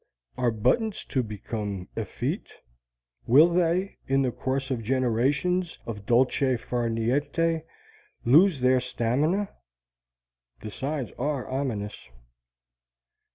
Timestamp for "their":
8.61-8.79